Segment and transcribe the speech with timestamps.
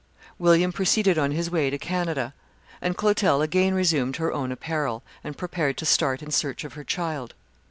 [0.39, 2.33] William proceeded on his way to Canada,
[2.81, 6.83] and Clotel again resumed her own apparel, and prepared to start in search of her
[6.83, 7.35] child.